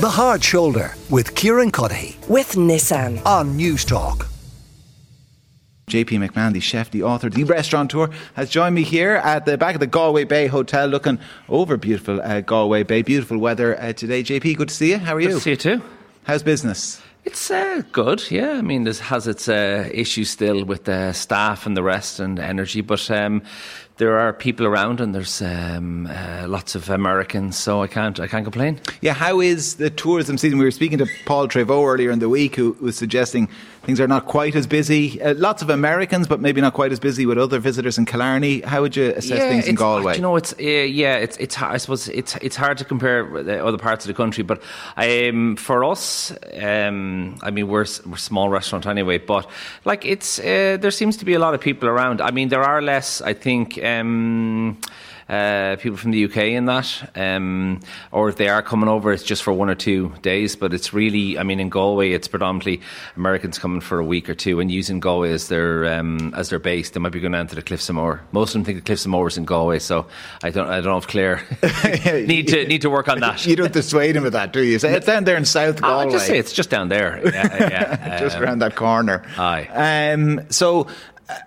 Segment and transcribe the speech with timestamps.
[0.00, 3.20] The Hard Shoulder with Kieran Cuddihy with Nissan.
[3.26, 4.26] on Newstalk.
[5.90, 9.74] JP McMahon, the chef, the author, the restaurateur, has joined me here at the back
[9.74, 11.18] of the Galway Bay Hotel, looking
[11.50, 13.02] over beautiful uh, Galway Bay.
[13.02, 14.22] Beautiful weather uh, today.
[14.22, 14.96] JP, good to see you.
[14.96, 15.28] How are you?
[15.28, 15.82] Good to see you too.
[16.22, 17.02] How's business?
[17.26, 18.52] It's uh, good, yeah.
[18.52, 22.38] I mean, this has its uh, issues still with the staff and the rest and
[22.38, 23.42] energy, but um,
[24.00, 28.26] there are people around and there's um, uh, lots of Americans, so I can't I
[28.26, 28.80] can't complain.
[29.02, 30.58] Yeah, how is the tourism season?
[30.58, 33.48] We were speaking to Paul Treyvaud earlier in the week, who was suggesting
[33.82, 35.20] things are not quite as busy.
[35.20, 38.60] Uh, lots of Americans, but maybe not quite as busy with other visitors in Killarney.
[38.62, 40.16] How would you assess things in Galway?
[40.16, 40.62] You know, it's uh,
[41.02, 44.14] yeah, it's it's I suppose it's it's hard to compare with other parts of the
[44.14, 44.62] country, but
[44.96, 49.46] um, for us, um, I mean, we're we're a small restaurant anyway, but
[49.84, 52.22] like it's uh, there seems to be a lot of people around.
[52.22, 53.78] I mean, there are less, I think.
[54.00, 54.78] Um,
[55.28, 57.78] uh, people from the UK in that, um,
[58.10, 60.56] or if they are coming over, it's just for one or two days.
[60.56, 62.80] But it's really, I mean, in Galway, it's predominantly
[63.16, 66.58] Americans coming for a week or two and using Galway as their um, as their
[66.58, 66.90] base.
[66.90, 68.22] They might be going down to the Cliffs of Moher.
[68.32, 70.06] Most of them think the Cliffs of Moher is in Galway, so
[70.42, 71.42] I don't, I don't know if Clare
[72.26, 73.46] need to need to work on that.
[73.46, 74.80] you don't dissuade him with that, do you?
[74.80, 76.06] Say it's down there in South Galway.
[76.06, 77.20] I'll just say it's just down there.
[77.24, 78.18] Yeah, yeah.
[78.18, 79.22] just Um, around that corner.
[79.38, 80.10] Aye.
[80.12, 80.88] Um, so,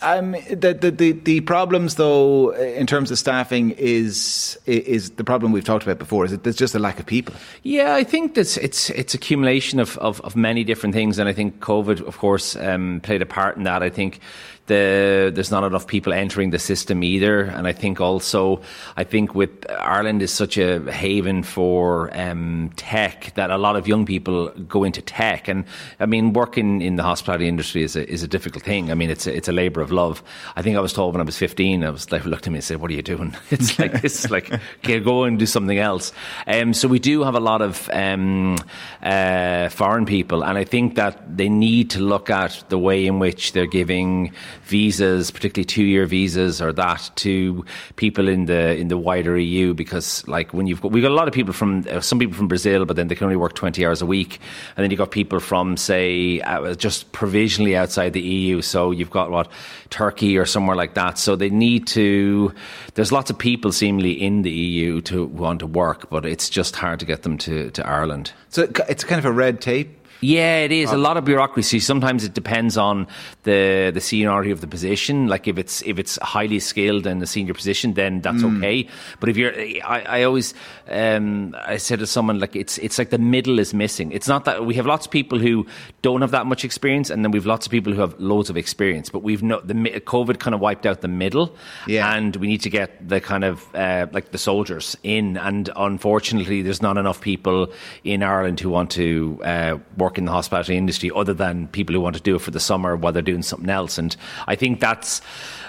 [0.00, 5.64] the, the the the problems though in terms of staffing is is the problem we've
[5.64, 6.24] talked about before.
[6.24, 7.34] Is it there's just a lack of people?
[7.62, 11.32] Yeah, I think that's it's it's accumulation of, of, of many different things, and I
[11.32, 13.82] think COVID, of course, um, played a part in that.
[13.82, 14.20] I think
[14.68, 18.60] the there's not enough people entering the system either, and I think also
[18.96, 23.88] I think with Ireland is such a haven for um, tech that a lot of
[23.88, 25.64] young people go into tech, and
[25.98, 28.90] I mean working in the hospitality industry is a is a difficult thing.
[28.90, 30.22] I mean it's a, it's a labour of love.
[30.54, 32.58] I think I was told when I was 15, I was like looked at me
[32.58, 34.52] and said, "What are you doing?" It's like this, is like
[34.84, 36.12] okay, go and do something else.
[36.46, 38.56] Um, so we do have a lot of um,
[39.02, 43.18] uh, foreign people, and I think that they need to look at the way in
[43.18, 44.32] which they're giving
[44.64, 47.64] visas, particularly two-year visas, or that to
[47.96, 49.74] people in the in the wider EU.
[49.74, 52.34] Because like when you've got we've got a lot of people from uh, some people
[52.34, 54.40] from Brazil, but then they can only work 20 hours a week,
[54.76, 58.62] and then you've got people from say uh, just provisionally outside the EU.
[58.62, 59.50] So you've got what
[59.90, 61.18] Turkey or somewhere like that.
[61.18, 62.52] So they need to.
[62.94, 66.76] There's lots of people seemingly in the EU to want to work, but it's just
[66.76, 68.32] hard to get them to, to Ireland.
[68.48, 69.97] So it's kind of a red tape.
[70.20, 71.78] Yeah, it is a lot of bureaucracy.
[71.78, 73.06] Sometimes it depends on
[73.44, 75.28] the the seniority of the position.
[75.28, 78.88] Like if it's if it's highly skilled and a senior position, then that's okay.
[79.20, 80.54] But if you're, I, I always
[80.90, 84.10] um, I said to someone like it's it's like the middle is missing.
[84.12, 85.66] It's not that we have lots of people who
[86.02, 88.56] don't have that much experience, and then we've lots of people who have loads of
[88.56, 89.10] experience.
[89.10, 91.54] But we've no the COVID kind of wiped out the middle,
[91.86, 92.14] Yeah.
[92.14, 95.36] and we need to get the kind of uh, like the soldiers in.
[95.36, 97.72] And unfortunately, there's not enough people
[98.04, 102.00] in Ireland who want to uh, work in the hospitality industry, other than people who
[102.00, 103.98] want to do it for the summer while they're doing something else.
[103.98, 105.20] And I think that's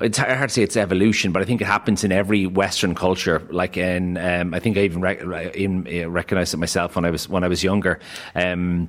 [0.00, 3.46] it's hard to say it's evolution, but I think it happens in every Western culture.
[3.50, 5.22] Like in, um, I think I even, rec-
[5.54, 8.00] in, uh, recognized it myself when I was when I was younger.
[8.34, 8.88] Um,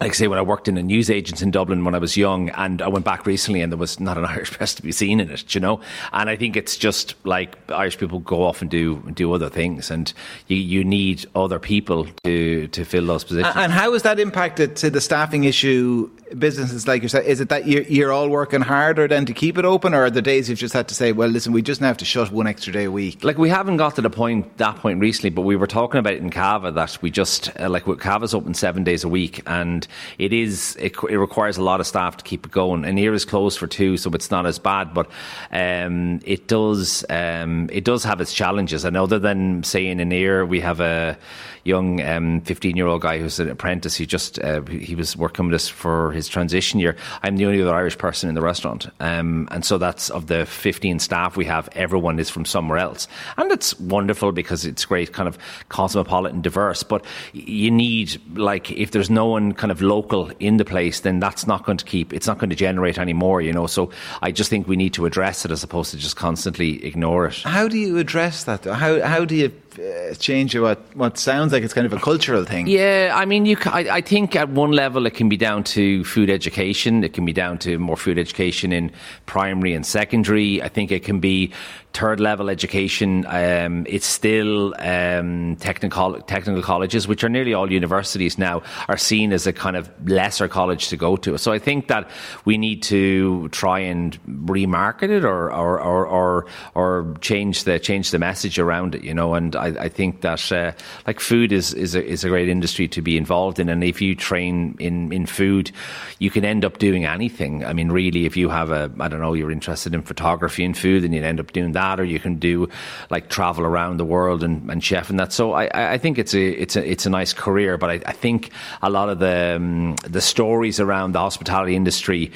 [0.00, 2.16] like I say, when I worked in a news agent in Dublin when I was
[2.16, 4.90] young, and I went back recently, and there was not an Irish press to be
[4.90, 5.80] seen in it, you know.
[6.12, 9.90] And I think it's just like Irish people go off and do do other things,
[9.92, 10.12] and
[10.48, 13.54] you, you need other people to to fill those positions.
[13.56, 16.10] And how has that impacted to the staffing issue?
[16.38, 19.64] Businesses like yourself, is it that you're, you're all working harder then to keep it
[19.64, 21.86] open, or are there days you've just had to say, well, listen, we just now
[21.86, 23.22] have to shut one extra day a week?
[23.22, 26.14] like we haven't got to the point that point recently, but we were talking about
[26.14, 29.83] it in Cava that we just uh, like Cava's open seven days a week, and
[30.18, 32.84] it is it, it requires a lot of staff to keep it going.
[32.84, 35.10] And here is closed for two, so it's not as bad, but
[35.50, 38.84] um, it does um, it does have its challenges.
[38.84, 41.18] And other than saying in here, we have a
[41.64, 43.96] young 15 year old guy who's an apprentice.
[43.96, 46.96] He just uh, he was working with us for his transition year.
[47.22, 50.46] I'm the only other Irish person in the restaurant, um, and so that's of the
[50.46, 51.68] 15 staff we have.
[51.72, 56.82] Everyone is from somewhere else, and it's wonderful because it's great, kind of cosmopolitan, diverse.
[56.82, 61.20] But you need like if there's no one kind of local in the place, then
[61.20, 62.12] that's not going to keep.
[62.12, 63.66] It's not going to generate any more, you know.
[63.66, 63.90] So
[64.22, 67.42] I just think we need to address it as opposed to just constantly ignore it.
[67.42, 68.62] How do you address that?
[68.62, 68.72] though?
[68.72, 72.44] How how do you uh, change what what sounds like it's kind of a cultural
[72.44, 72.66] thing?
[72.68, 73.56] Yeah, I mean, you.
[73.66, 77.04] I, I think at one level it can be down to food education.
[77.04, 78.90] It can be down to more food education in
[79.26, 80.62] primary and secondary.
[80.62, 81.52] I think it can be
[81.94, 83.24] third level education.
[83.28, 89.32] Um, it's still um, technical technical colleges, which are nearly all universities now, are seen
[89.32, 91.38] as a kind of lesser college to go to.
[91.38, 92.10] So I think that
[92.44, 98.10] we need to try and remarket it or or or or, or change the change
[98.10, 99.04] the message around it.
[99.04, 100.72] You know, and I, I think that uh,
[101.06, 104.02] like food is is a, is a great industry to be involved in, and if
[104.02, 105.70] you train in in food,
[106.18, 107.64] you can end up doing anything.
[107.64, 110.76] I mean, really, if you have a I don't know, you're interested in photography and
[110.76, 112.68] food, then you'd end up doing that, or you can do
[113.10, 115.32] like travel around the world and, and chef and that.
[115.32, 118.12] So I, I think it's a it's a it's a nice career, but I, I
[118.12, 118.50] think
[118.82, 122.32] a lot of the um, the stories around the hospitality industry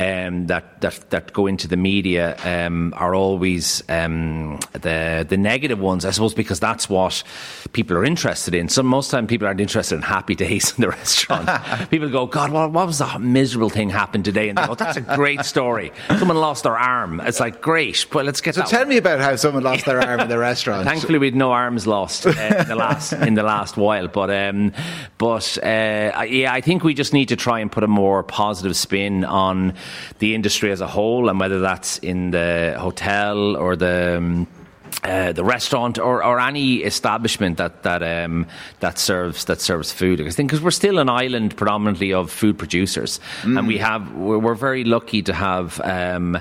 [0.00, 5.80] um, that that that go into the media um, are always um, the the negative
[5.80, 7.22] ones, I suppose, because that's what
[7.72, 8.68] people are interested in.
[8.68, 11.48] So most time people aren't interested in happy days in the restaurant.
[11.90, 14.48] people go, God, what, what was the miserable thing happened today?
[14.48, 15.92] And they go, That's a great story.
[16.18, 17.20] Someone lost their arm.
[17.20, 18.12] It's like great.
[18.12, 18.54] Well, let's get.
[18.54, 18.88] So tell one.
[18.88, 20.84] me about how someone lost their arm in the restaurant.
[20.88, 24.08] Thankfully, we had no arms lost uh, in the last in the last while.
[24.08, 24.72] But um,
[25.18, 28.76] but uh, yeah, I think we just need to try and put a more positive
[28.76, 29.74] spin on
[30.18, 34.46] the industry as a whole, and whether that's in the hotel or the um,
[35.04, 38.46] uh, the restaurant or, or any establishment that that um,
[38.80, 40.20] that serves that serves food.
[40.20, 43.58] I think because we're still an island predominantly of food producers, mm.
[43.58, 46.36] and we have we're, we're, very lucky to have um,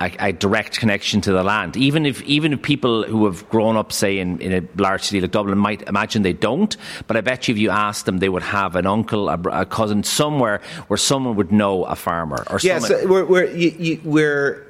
[0.00, 1.76] a, a, direct connection to the land.
[1.76, 5.20] Even if even if people who have grown up, say in, in a large city
[5.20, 6.76] like Dublin, might imagine they don't,
[7.06, 9.66] but I bet you if you asked them, they would have an uncle, a, a
[9.66, 12.44] cousin somewhere where someone would know a farmer.
[12.50, 14.65] Or yes, yeah, so we're we're, you, you, we're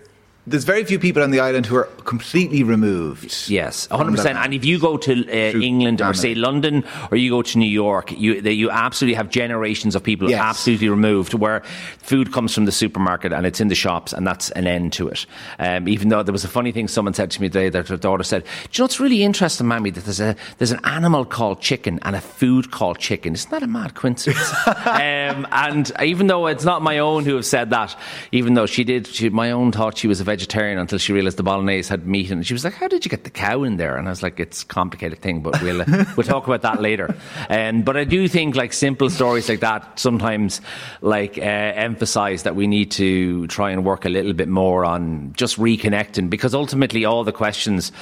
[0.47, 3.49] there's very few people on the island who are completely removed.
[3.49, 4.37] Yes, 100%.
[4.37, 7.69] And if you go to uh, England or say London or you go to New
[7.69, 10.41] York, you you absolutely have generations of people yes.
[10.41, 11.63] absolutely removed where
[11.99, 15.09] food comes from the supermarket and it's in the shops and that's an end to
[15.09, 15.27] it.
[15.59, 17.97] Um, even though there was a funny thing someone said to me today that their
[17.97, 21.25] daughter said, "Do you know what's really interesting, Mammy, that there's a there's an animal
[21.25, 23.35] called chicken and a food called chicken.
[23.35, 27.47] Isn't that a mad coincidence?" um, and even though it's not my own who have
[27.47, 27.99] said that,
[28.31, 31.15] even though she did, she, my own thought she was a vegetarian vegetarian until she
[31.15, 33.63] realised the bolognese had meat, and she was like, "How did you get the cow
[33.63, 36.47] in there?" And I was like, "It's a complicated thing, but we'll uh, we'll talk
[36.47, 37.17] about that later."
[37.49, 40.61] Um, but I do think like simple stories like that sometimes
[41.01, 45.33] like uh, emphasise that we need to try and work a little bit more on
[45.37, 47.93] just reconnecting because ultimately all the questions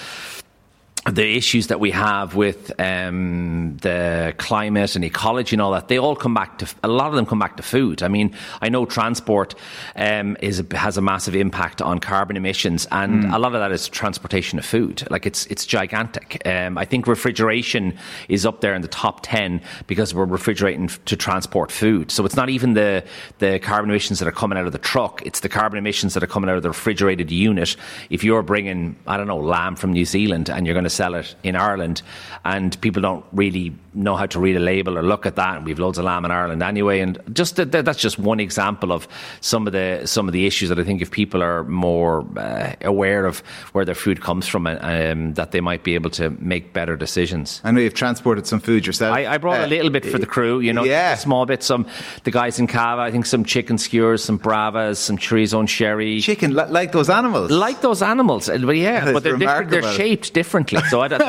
[1.10, 5.98] the issues that we have with um, the climate and ecology and all that, they
[5.98, 8.02] all come back to a lot of them come back to food.
[8.02, 9.54] I mean, I know transport
[9.96, 13.34] um, is has a massive impact on carbon emissions, and mm.
[13.34, 15.06] a lot of that is transportation of food.
[15.10, 16.40] Like it's it's gigantic.
[16.46, 17.98] Um, I think refrigeration
[18.30, 22.10] is up there in the top ten because we're refrigerating to transport food.
[22.10, 23.04] So it's not even the
[23.40, 26.22] the carbon emissions that are coming out of the truck; it's the carbon emissions that
[26.22, 27.76] are coming out of the refrigerated unit.
[28.08, 31.14] If you're bringing, I don't know, lamb from New Zealand and you're going to sell
[31.14, 32.02] it in Ireland,
[32.44, 35.56] and people don't really know how to read a label or look at that.
[35.56, 39.08] And we've loads of lamb in Ireland anyway, and just that's just one example of
[39.40, 42.74] some of the some of the issues that I think if people are more uh,
[42.82, 43.40] aware of
[43.72, 47.60] where their food comes from, um, that they might be able to make better decisions.
[47.64, 49.16] I know you've transported some food yourself.
[49.16, 51.12] I, I brought uh, a little bit for the crew, you know, yeah.
[51.12, 51.62] a small bit.
[51.62, 51.86] Some
[52.24, 56.20] the guys in Cava, I think some chicken skewers, some bravas, some chorizo and sherry.
[56.20, 58.48] Chicken, like those animals, like those animals.
[58.48, 60.80] But yeah, but they're, they're shaped differently.
[60.88, 61.22] So I don't,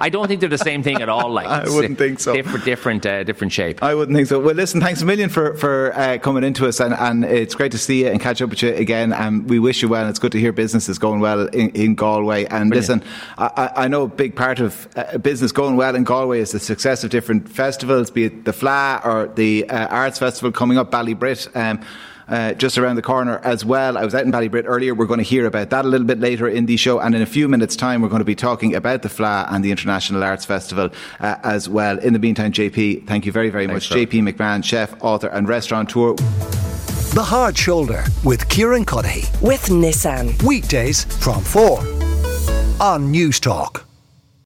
[0.00, 1.30] I don't think they're the same thing at all.
[1.30, 2.32] Like I wouldn't think so.
[2.34, 3.82] Different, different, uh, different shape.
[3.82, 4.38] I wouldn't think so.
[4.40, 7.72] Well, listen, thanks a million for for uh, coming into us, and, and it's great
[7.72, 9.12] to see you and catch up with you again.
[9.12, 10.02] And we wish you well.
[10.02, 12.44] And it's good to hear business is going well in, in Galway.
[12.44, 12.74] And Brilliant.
[12.74, 13.02] listen,
[13.38, 16.60] I, I, know a big part of uh, business going well in Galway is the
[16.60, 20.90] success of different festivals, be it the Fleadh or the uh, Arts Festival coming up,
[20.90, 21.54] Ballybrit.
[21.56, 21.80] Um,
[22.28, 23.96] uh, just around the corner as well.
[23.96, 24.94] I was out in Ballybrit earlier.
[24.94, 26.98] We're going to hear about that a little bit later in the show.
[27.00, 29.64] And in a few minutes' time, we're going to be talking about the Fleadh and
[29.64, 30.90] the International Arts Festival
[31.20, 31.98] uh, as well.
[31.98, 33.98] In the meantime, JP, thank you very, very Thanks, much.
[33.98, 36.14] JP McMahon, chef, author, and restaurateur.
[37.14, 39.40] The Hard Shoulder with Kieran Cuddihy.
[39.40, 40.42] With Nissan.
[40.42, 41.78] Weekdays from 4
[42.78, 43.85] on Newstalk.